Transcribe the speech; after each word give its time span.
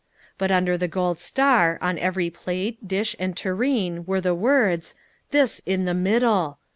But 0.39 0.49
under 0.49 0.79
the 0.79 0.87
gold 0.87 1.19
star, 1.19 1.77
on 1.79 1.99
every 1.99 2.31
plate, 2.31 2.87
dish 2.87 3.15
and 3.19 3.37
tureen 3.37 4.03
were 4.07 4.19
the 4.19 4.33
words, 4.33 4.95
"THIS 5.29 5.61
IN 5.67 5.85
THE 5.85 5.93
MIDDLE!" 5.93 6.57